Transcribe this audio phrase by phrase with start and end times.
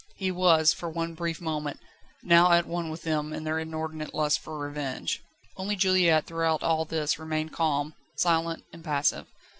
[0.15, 1.79] He was, for one brief moment,
[2.23, 5.21] now at one with them in their inordinate lust for revenge.
[5.55, 9.27] Only Juliette throughout all this remained calm, silent, impassive.